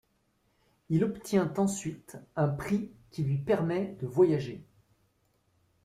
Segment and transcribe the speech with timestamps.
[0.89, 4.65] Il obtient ensuite un prix qui lui permet de voyager.